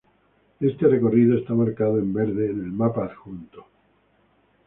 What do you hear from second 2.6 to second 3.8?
el mapa adjunto.